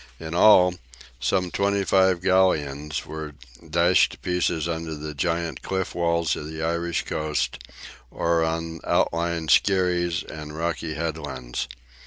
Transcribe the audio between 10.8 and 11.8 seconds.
headlands.